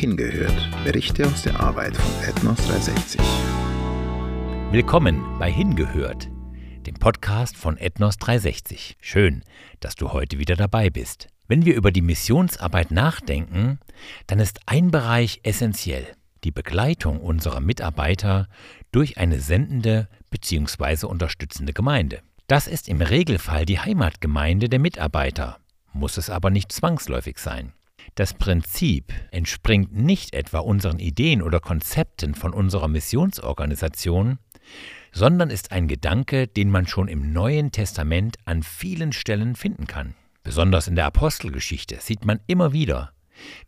[0.00, 0.70] Hingehört.
[0.82, 3.20] Berichte aus der Arbeit von Ethnos 360.
[4.70, 6.30] Willkommen bei Hingehört,
[6.86, 8.96] dem Podcast von Ethnos 360.
[9.02, 9.44] Schön,
[9.80, 11.28] dass du heute wieder dabei bist.
[11.48, 13.78] Wenn wir über die Missionsarbeit nachdenken,
[14.26, 16.06] dann ist ein Bereich essentiell,
[16.44, 18.48] die Begleitung unserer Mitarbeiter
[18.92, 21.04] durch eine sendende bzw.
[21.04, 22.22] unterstützende Gemeinde.
[22.46, 25.58] Das ist im Regelfall die Heimatgemeinde der Mitarbeiter,
[25.92, 27.74] muss es aber nicht zwangsläufig sein.
[28.20, 34.38] Das Prinzip entspringt nicht etwa unseren Ideen oder Konzepten von unserer Missionsorganisation,
[35.10, 40.16] sondern ist ein Gedanke, den man schon im Neuen Testament an vielen Stellen finden kann.
[40.42, 43.14] Besonders in der Apostelgeschichte sieht man immer wieder,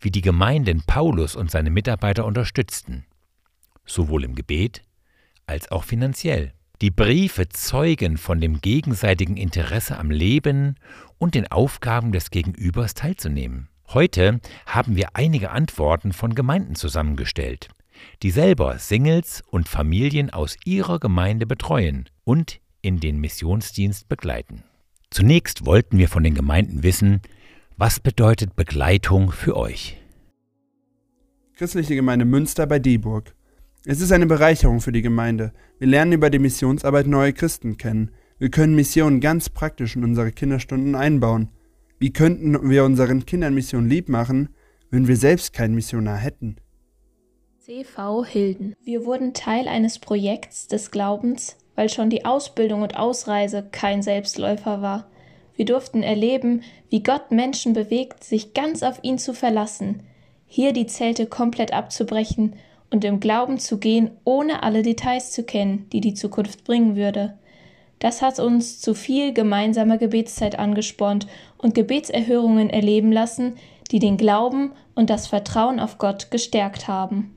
[0.01, 3.07] wie die Gemeinden Paulus und seine Mitarbeiter unterstützten,
[3.87, 4.83] sowohl im Gebet
[5.47, 6.53] als auch finanziell.
[6.83, 10.75] Die Briefe zeugen von dem gegenseitigen Interesse am Leben
[11.17, 13.71] und den Aufgaben des Gegenübers teilzunehmen.
[13.95, 17.69] Heute haben wir einige Antworten von Gemeinden zusammengestellt,
[18.23, 24.65] die selber Singles und Familien aus ihrer Gemeinde betreuen und in den Missionsdienst begleiten.
[25.11, 27.21] Zunächst wollten wir von den Gemeinden wissen,
[27.77, 29.99] was bedeutet Begleitung für euch?
[31.55, 33.35] Christliche Gemeinde Münster bei Dieburg.
[33.85, 35.53] Es ist eine Bereicherung für die Gemeinde.
[35.79, 38.11] Wir lernen über die Missionsarbeit neue Christen kennen.
[38.39, 41.51] Wir können Missionen ganz praktisch in unsere Kinderstunden einbauen.
[42.03, 44.49] Wie könnten wir unseren Kindern Mission lieb machen,
[44.91, 46.57] wenn wir selbst keinen Missionar hätten?
[47.61, 48.75] CV Hilden.
[48.83, 54.83] Wir wurden Teil eines Projekts des Glaubens, weil schon die Ausbildung und Ausreise kein Selbstläufer
[54.83, 55.13] war.
[55.55, 60.03] Wir durften erleben, wie Gott Menschen bewegt, sich ganz auf ihn zu verlassen,
[60.45, 62.57] hier die Zelte komplett abzubrechen
[62.91, 67.39] und im Glauben zu gehen, ohne alle Details zu kennen, die die Zukunft bringen würde.
[68.03, 73.55] Das hat uns zu viel gemeinsamer Gebetszeit angespornt und Gebetserhörungen erleben lassen,
[73.93, 77.33] die den Glauben und das Vertrauen auf Gott gestärkt haben.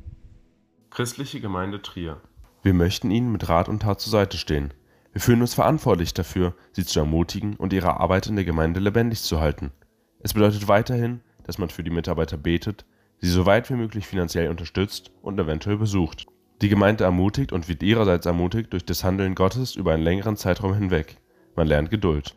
[0.90, 2.20] Christliche Gemeinde Trier.
[2.64, 4.74] Wir möchten Ihnen mit Rat und Tat zur Seite stehen.
[5.12, 9.22] Wir fühlen uns verantwortlich dafür, Sie zu ermutigen und Ihre Arbeit in der Gemeinde lebendig
[9.22, 9.72] zu halten.
[10.18, 12.86] Es bedeutet weiterhin, dass man für die Mitarbeiter betet,
[13.22, 16.26] sie so weit wie möglich finanziell unterstützt und eventuell besucht.
[16.62, 20.74] Die Gemeinde ermutigt und wird ihrerseits ermutigt durch das Handeln Gottes über einen längeren Zeitraum
[20.74, 21.18] hinweg.
[21.56, 22.34] Man lernt Geduld.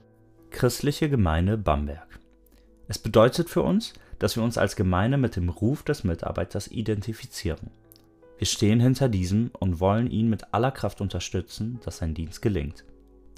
[0.50, 2.18] Christliche Gemeinde Bamberg.
[2.88, 7.70] Es bedeutet für uns, dass wir uns als Gemeinde mit dem Ruf des Mitarbeiters identifizieren.
[8.38, 12.84] Wir stehen hinter diesem und wollen ihn mit aller Kraft unterstützen, dass sein Dienst gelingt.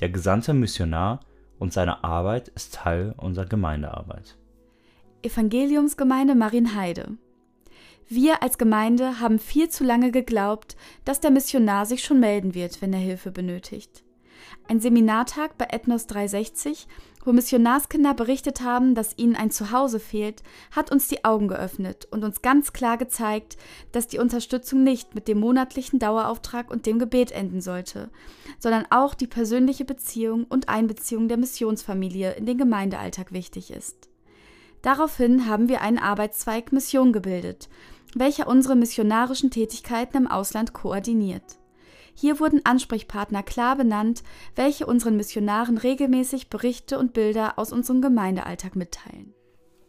[0.00, 1.20] Der gesandte Missionar
[1.58, 4.38] und seine Arbeit ist Teil unserer Gemeindearbeit.
[5.22, 7.18] Evangeliumsgemeinde Marienheide
[8.12, 12.82] wir als Gemeinde haben viel zu lange geglaubt, dass der Missionar sich schon melden wird,
[12.82, 14.02] wenn er Hilfe benötigt.
[14.66, 16.88] Ein Seminartag bei Ethnos 360,
[17.24, 22.24] wo Missionarskinder berichtet haben, dass ihnen ein Zuhause fehlt, hat uns die Augen geöffnet und
[22.24, 23.56] uns ganz klar gezeigt,
[23.92, 28.10] dass die Unterstützung nicht mit dem monatlichen Dauerauftrag und dem Gebet enden sollte,
[28.58, 34.08] sondern auch die persönliche Beziehung und Einbeziehung der Missionsfamilie in den Gemeindealltag wichtig ist.
[34.82, 37.68] Daraufhin haben wir einen Arbeitszweig Mission gebildet
[38.14, 41.58] welcher unsere missionarischen Tätigkeiten im Ausland koordiniert.
[42.14, 44.22] Hier wurden Ansprechpartner klar benannt,
[44.54, 49.32] welche unseren Missionaren regelmäßig Berichte und Bilder aus unserem Gemeindealltag mitteilen.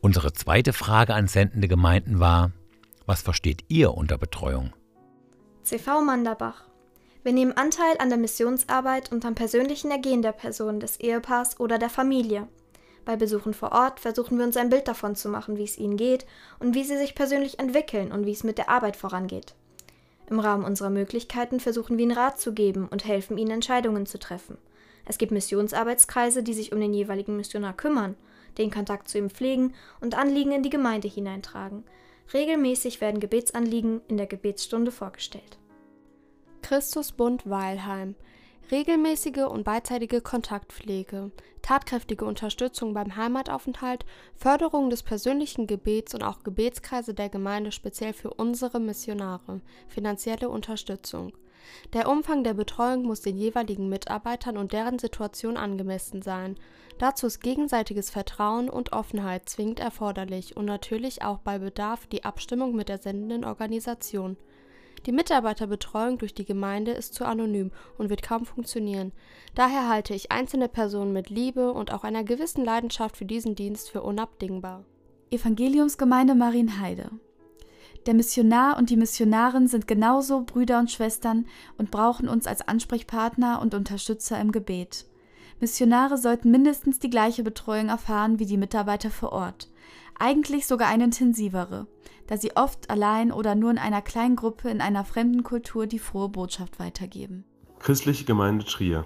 [0.02, 2.52] Unsere zweite Frage an sendende Gemeinden war,
[3.06, 4.74] was versteht ihr unter Betreuung?
[5.64, 6.64] CV Manderbach.
[7.24, 11.78] Wir nehmen Anteil an der Missionsarbeit und am persönlichen Ergehen der Person, des Ehepaars oder
[11.78, 12.48] der Familie.
[13.06, 15.98] Bei Besuchen vor Ort versuchen wir uns ein Bild davon zu machen, wie es ihnen
[15.98, 16.26] geht
[16.60, 19.56] und wie sie sich persönlich entwickeln und wie es mit der Arbeit vorangeht.
[20.30, 24.20] Im Rahmen unserer Möglichkeiten versuchen wir ihnen Rat zu geben und helfen ihnen Entscheidungen zu
[24.20, 24.58] treffen.
[25.06, 28.16] Es gibt Missionsarbeitskreise, die sich um den jeweiligen Missionar kümmern,
[28.58, 31.84] den Kontakt zu ihm pflegen und Anliegen in die Gemeinde hineintragen.
[32.34, 35.58] Regelmäßig werden Gebetsanliegen in der Gebetsstunde vorgestellt.
[36.62, 38.16] Christusbund Weilheim
[38.70, 44.06] regelmäßige und beidseitige Kontaktpflege, tatkräftige Unterstützung beim Heimataufenthalt,
[44.36, 51.34] Förderung des persönlichen Gebets und auch Gebetskreise der Gemeinde speziell für unsere Missionare, finanzielle Unterstützung.
[51.94, 56.58] Der Umfang der Betreuung muss den jeweiligen Mitarbeitern und deren Situation angemessen sein.
[56.98, 62.76] Dazu ist gegenseitiges Vertrauen und Offenheit zwingend erforderlich und natürlich auch bei Bedarf die Abstimmung
[62.76, 64.38] mit der sendenden Organisation.
[65.06, 69.12] Die Mitarbeiterbetreuung durch die Gemeinde ist zu anonym und wird kaum funktionieren.
[69.56, 73.90] Daher halte ich einzelne Personen mit Liebe und auch einer gewissen Leidenschaft für diesen Dienst
[73.90, 74.86] für unabdingbar.
[75.32, 77.10] Evangeliumsgemeinde Marienheide.
[78.06, 81.46] Der Missionar und die Missionarin sind genauso Brüder und Schwestern
[81.78, 85.06] und brauchen uns als Ansprechpartner und Unterstützer im Gebet.
[85.60, 89.70] Missionare sollten mindestens die gleiche Betreuung erfahren wie die Mitarbeiter vor Ort.
[90.22, 91.88] Eigentlich sogar eine intensivere,
[92.28, 96.00] da sie oft allein oder nur in einer kleinen Gruppe in einer fremden Kultur die
[96.00, 97.44] frohe Botschaft weitergeben.
[97.80, 99.06] Christliche Gemeinde Trier.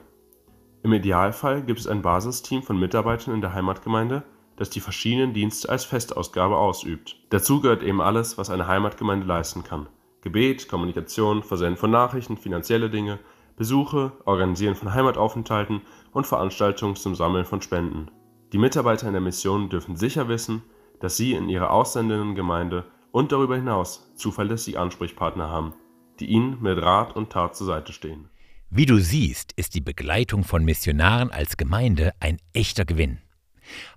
[0.83, 4.23] Im Idealfall gibt es ein Basisteam von Mitarbeitern in der Heimatgemeinde,
[4.57, 7.17] das die verschiedenen Dienste als Festausgabe ausübt.
[7.29, 9.87] Dazu gehört eben alles, was eine Heimatgemeinde leisten kann.
[10.21, 13.19] Gebet, Kommunikation, Versenden von Nachrichten, finanzielle Dinge,
[13.57, 15.81] Besuche, Organisieren von Heimataufenthalten
[16.11, 18.11] und Veranstaltungen zum Sammeln von Spenden.
[18.51, 20.61] Die Mitarbeiter in der Mission dürfen sicher wissen,
[20.99, 25.73] dass sie in ihrer aussendenden Gemeinde und darüber hinaus zuverlässige Ansprechpartner haben,
[26.19, 28.29] die ihnen mit Rat und Tat zur Seite stehen.
[28.69, 33.19] Wie du siehst, ist die Begleitung von Missionaren als Gemeinde ein echter Gewinn.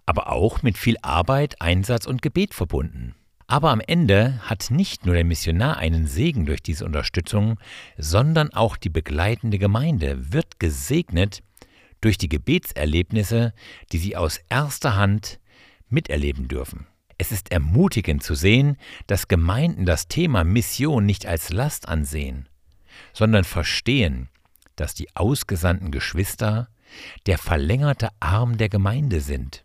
[0.07, 3.15] Aber auch mit viel Arbeit, Einsatz und Gebet verbunden.
[3.47, 7.59] Aber am Ende hat nicht nur der Missionar einen Segen durch diese Unterstützung,
[7.97, 11.43] sondern auch die begleitende Gemeinde wird gesegnet
[12.03, 13.55] durch die Gebetserlebnisse,
[13.91, 15.41] die sie aus erster Hand
[15.91, 16.87] miterleben dürfen.
[17.19, 18.77] Es ist ermutigend zu sehen,
[19.07, 22.49] dass Gemeinden das Thema Mission nicht als Last ansehen,
[23.13, 24.29] sondern verstehen,
[24.77, 26.69] dass die ausgesandten Geschwister
[27.27, 29.65] der verlängerte Arm der Gemeinde sind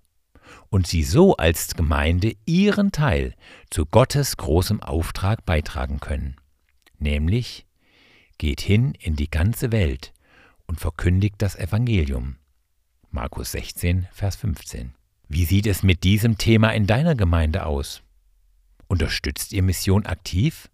[0.69, 3.35] und sie so als Gemeinde ihren Teil
[3.69, 6.37] zu Gottes großem Auftrag beitragen können,
[6.97, 7.67] nämlich
[8.39, 10.13] geht hin in die ganze Welt
[10.65, 12.37] und verkündigt das Evangelium.
[13.11, 14.95] Markus 16, Vers 15.
[15.33, 18.03] Wie sieht es mit diesem Thema in deiner Gemeinde aus?
[18.85, 20.69] Unterstützt ihr Mission aktiv?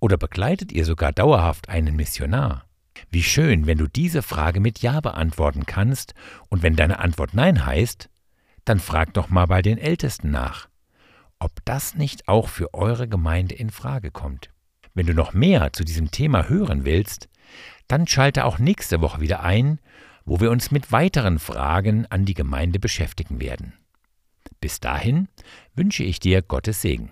[0.00, 2.64] Oder begleitet ihr sogar dauerhaft einen Missionar?
[3.10, 6.14] Wie schön, wenn du diese Frage mit Ja beantworten kannst
[6.48, 8.08] und wenn deine Antwort Nein heißt,
[8.64, 10.70] dann frag doch mal bei den Ältesten nach,
[11.38, 14.48] ob das nicht auch für eure Gemeinde in Frage kommt.
[14.94, 17.28] Wenn du noch mehr zu diesem Thema hören willst,
[17.88, 19.80] dann schalte auch nächste Woche wieder ein,
[20.24, 23.74] wo wir uns mit weiteren Fragen an die Gemeinde beschäftigen werden.
[24.62, 25.26] Bis dahin
[25.74, 27.10] wünsche ich dir Gottes Segen.